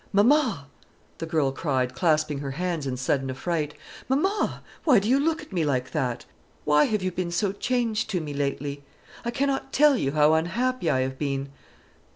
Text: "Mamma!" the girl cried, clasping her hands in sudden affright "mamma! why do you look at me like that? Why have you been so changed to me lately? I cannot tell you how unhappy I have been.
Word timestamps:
"Mamma!" 0.11 0.65
the 1.19 1.27
girl 1.27 1.51
cried, 1.51 1.93
clasping 1.93 2.39
her 2.39 2.49
hands 2.49 2.87
in 2.87 2.97
sudden 2.97 3.29
affright 3.29 3.75
"mamma! 4.09 4.63
why 4.83 4.97
do 4.97 5.07
you 5.07 5.19
look 5.19 5.43
at 5.43 5.53
me 5.53 5.63
like 5.63 5.91
that? 5.91 6.25
Why 6.65 6.85
have 6.85 7.03
you 7.03 7.11
been 7.11 7.29
so 7.29 7.51
changed 7.51 8.09
to 8.09 8.19
me 8.19 8.33
lately? 8.33 8.83
I 9.23 9.29
cannot 9.29 9.71
tell 9.71 9.95
you 9.95 10.13
how 10.13 10.33
unhappy 10.33 10.89
I 10.89 11.01
have 11.01 11.19
been. 11.19 11.49